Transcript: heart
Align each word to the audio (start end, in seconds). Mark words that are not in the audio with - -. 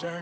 heart 0.00 0.21